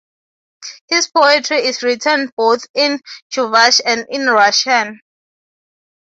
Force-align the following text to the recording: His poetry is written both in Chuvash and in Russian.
His 0.87 1.05
poetry 1.07 1.57
is 1.57 1.83
written 1.83 2.31
both 2.35 2.65
in 2.73 3.01
Chuvash 3.31 3.81
and 3.85 4.07
in 4.09 4.25
Russian. 4.25 4.99